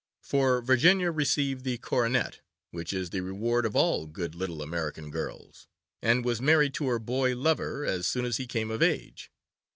[0.23, 2.39] For Virginia received the coronet,
[2.71, 5.67] which is the reward of all good little American girls,
[6.01, 9.29] and was married to her boy lover as soon as he came of age.